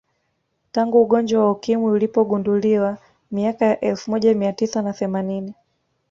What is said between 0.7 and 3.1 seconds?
Tangu ugonjwa wa Ukimwi ulipogunduliwa